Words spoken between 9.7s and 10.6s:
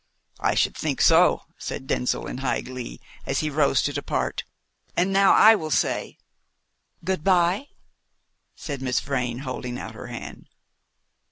out her hand.